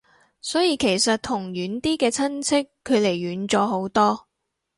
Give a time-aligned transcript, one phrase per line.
[0.41, 4.27] 所以其實同遠啲嘅親戚距離遠咗好多